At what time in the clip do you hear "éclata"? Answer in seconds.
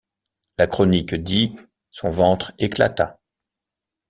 2.57-3.19